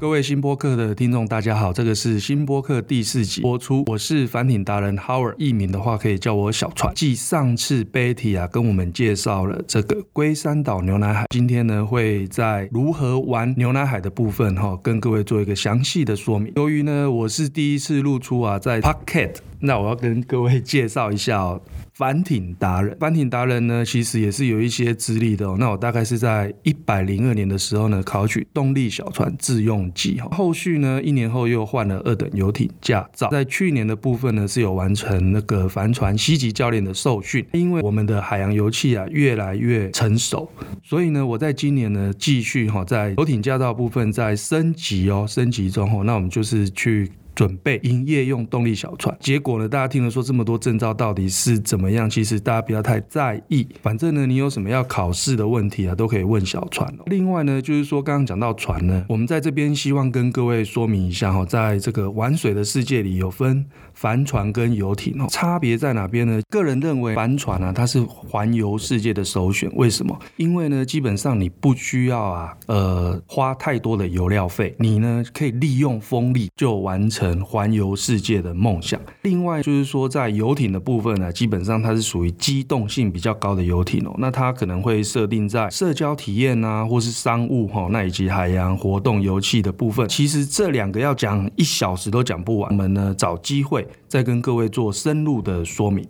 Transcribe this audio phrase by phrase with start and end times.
[0.00, 3.82] 各位新播客的听众，大家好，这个是新播客第四集播出。
[3.88, 6.94] 我是帆艇达人 Howard，艺名的话可以叫我小船。
[6.94, 16.52] 继上次 Betty 啊跟我们介绍了这个龟山岛牛奶海，今天呢会在如何玩牛奶海的部分哈、跟各位做一个详细的说明。
[16.54, 21.60] 由于呢我是第一次露出啊，在 Pocket，那我要跟各位介绍一下哦。
[21.98, 25.56] 帆艇达人，帆艇达人呢，其实也是有一些资历的哦。
[25.58, 30.28] 那我大概是在一百零二年的时候呢，考取动力小船自用技哈。
[30.30, 33.28] 后续呢，一年后又换了二等游艇驾照。
[33.30, 37.44] 在去年的部分呢，是有完成那个帆船 C 级教练的受训。
[37.52, 40.48] 因为我们的海洋油气啊越来越成熟，
[40.84, 46.04] 所以呢，我在今年呢继续哈，在游艇驾照部分在升级哦，升级中哦。
[46.04, 47.10] 那我们就是去。
[47.38, 52.10] 准备营业用动力小船，结果呢，大家听了说这么多证照到底是怎么样？
[52.10, 56.92] 其实大家不要太在意，反正呢，你有什么要考试的问题啊，都可以问小船。
[57.06, 66.40] 另外呢，就是说刚刚讲到船呢，我们在这边希望跟各位说明一下哈，在这个玩水的世界里有分帆船跟游艇哦，差别在哪边呢？
[66.50, 69.70] 个人认为帆船啊，它是环游世界的首选。
[69.76, 70.18] 为什么？
[70.38, 77.27] 因为呢，基本上你不需要啊，呃，花太多的油料费，你呢可以利用风力就完成。
[77.44, 79.00] 环游世界的梦想。
[79.22, 84.14] 另外就是说，在游艇的部分呢，基本上它是属于机动性比较高的游艇哦。
[84.18, 90.08] 那它可能会设定在社交体验啊，或是商务哈，那以及海洋活动游憩的部分。
[90.08, 96.06] 其实这两个要讲一小时都讲不完，我们呢找机会再跟各位做深入的说明。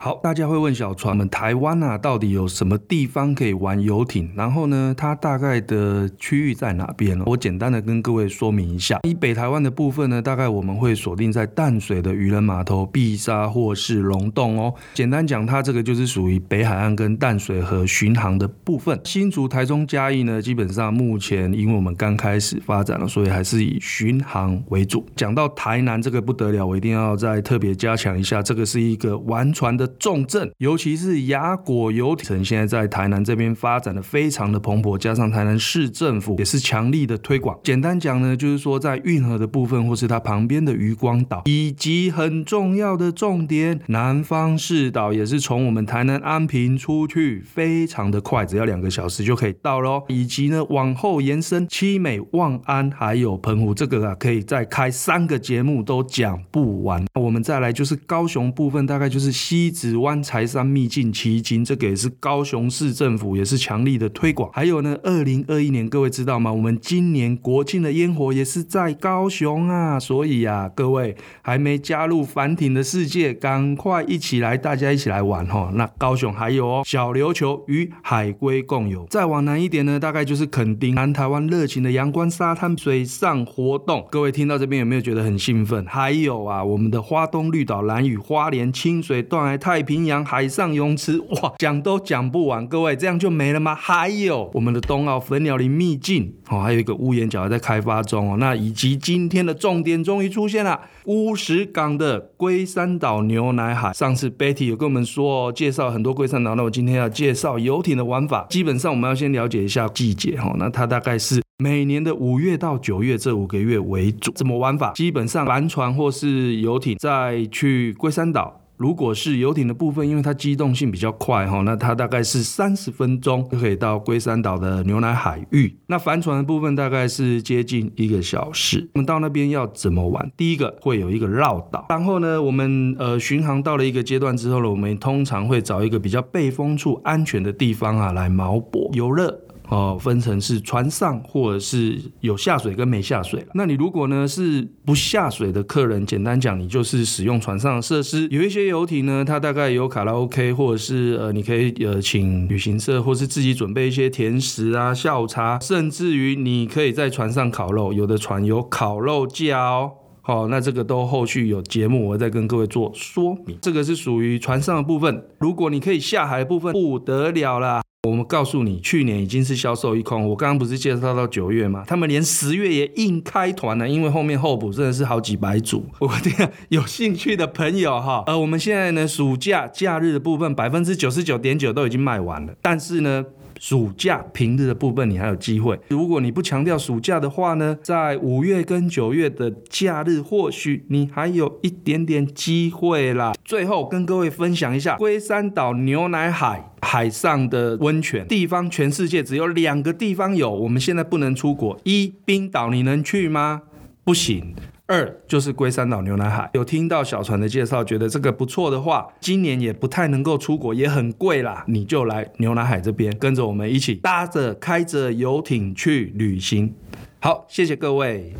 [0.00, 4.30] 好，大家会问小船，们台湾啊，到底有什么地方可以玩游艇？
[4.36, 7.24] 然后呢，它大概的区域在哪边呢？
[7.26, 9.00] 我简单的跟各位说明一下。
[9.02, 14.72] 以北台湾的部分呢，大概我们会锁定在淡水的渔人码头、碧沙或是龙洞哦。
[14.94, 18.96] 简单讲，它这个就是属于北海岸跟淡水河巡航的部分。
[19.02, 25.04] 新竹、台中、嘉义呢，基本上目前因为我们刚开始发展了，所以还是以巡航为主。
[25.16, 29.87] 讲到台南这个不得了，我一定要再特别加强一下，这个是一个玩船的。
[29.98, 37.58] 重镇，尤其是雅果游艇，现在在台南这边发展的非常的蓬勃，加上台南市政府也是强力的推广。
[37.64, 50.02] 简单讲呢，就是说在运河的部分，或是它旁边的渔光岛，以及很重要的重点南方市岛，也是从我们台南安平出去非常的快，只要两个小时就可以到喽。
[50.08, 57.04] 以及呢，往后延伸七美、望安还有澎湖，这个啊可以再开三个节目都讲不完。
[57.14, 64.50] 我们再来就是高雄部分，大概就是西子湾、柴山秘境、奇经，这个也是高雄市政府也是强力的推广。
[64.52, 66.52] 还有呢，二零二一年各位知道吗？
[66.52, 75.70] 我们今年国庆的烟火也是在高雄啊，所以啊，各位还没加入帆艇的世界，赶快一起来，大家一起来玩哈。
[75.74, 79.06] 那高雄还有哦，小琉球与海龟共游。
[79.08, 84.04] 再往南一点呢，大概就是垦丁，南台湾热情的阳光沙滩水上活动。
[84.10, 85.86] 各位听到这边有没有觉得很兴奋？
[85.86, 92.66] 还有啊，我们的花东绿岛、蓝屿、花莲、清水、断崖、太平洋海上泳池，哇，讲都讲不完。
[92.66, 93.74] 各位，这样就没了吗？
[93.74, 98.38] 还有我们的东澳粉鸟林秘境，哦，还有一个屋檐角还在开发中哦。
[98.38, 103.92] 那以及今天的重点终于出现了，乌石港的龟山岛牛奶海。
[103.92, 108.46] 上次 Betty 有跟我们说介绍很多龟山岛，那我今天要介绍游艇的玩法。
[108.48, 114.32] 基本上我们要先了解一下季节哈，那它大概是每年的五月到九月这五个月为主。
[114.32, 114.92] 怎么玩法？
[114.92, 118.62] 基本上帆船或是游艇再去龟山岛。
[118.78, 125.76] 如果是游艇的部分，因为它机动性比较快哈，那它大概是三十分钟就可以到龟山岛的牛奶海域。
[125.88, 128.88] 那帆船的部分大概是接近一个小时。
[128.94, 130.30] 我们到那边要怎么玩？
[130.36, 139.40] 第一个会有一个绕岛，然后呢，我们呃巡航到了一个阶段之后呢，我们通常会找一个比较背风处安全的地方啊来锚泊游乐。
[139.68, 143.46] 哦，分成是船上或者是有下水跟没下水。
[143.54, 148.26] 那你如果呢是不下水的客人，简单讲，你就是使用船上的设施。
[148.30, 157.92] 有一些游艇呢，它大概有卡拉 OK，或者是呃，你可以呃请旅行社，或是自己准备一些甜食啊、下午茶，甚至于你可以在船上烤肉。
[157.92, 159.92] 有的船有烤肉架哦。
[160.22, 163.58] 好，那这个都后续有节目，我会再跟各位做说明。
[163.60, 165.24] 这个是属于船上的部分。
[165.38, 167.82] 如果你可以下海的部分，不得了啦。
[168.08, 170.28] 我们告诉你，去年已经是销售一空。
[170.28, 171.84] 我刚刚不是介绍到九月吗？
[171.86, 175.84] 他们连十月也硬开团了，因为后面候补真的是好几百组。
[175.98, 183.24] 我这样有兴趣的朋友哈，呃，我们现在呢，暑假假日的部分百分之九十九点九都已经卖完了，但是呢。
[183.58, 193.34] 暑假平日的部分你还有机会，如果你不强调暑假的话呢，在五月跟九月的假日，或许你还有一点点机会啦。
[193.44, 196.70] 最后跟各位分享一下龟山岛牛奶海。
[196.80, 200.48] 海上的温泉地方，全世界只有两个地方有。
[200.48, 203.62] 我们现在不能出国，一冰岛，你能去吗？
[204.04, 204.54] 不行。
[204.90, 206.48] 二就是龟山岛牛奶海。
[206.54, 216.74] 有听到小船的介绍，觉得这个不错的话，今年也不太能够出国，也很贵啦，你就来牛奶海这边，跟着我们一起搭着开着游艇去旅行。
[217.20, 218.32] 好，谢谢各位。